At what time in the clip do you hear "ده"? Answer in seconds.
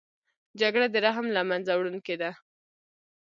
2.21-2.31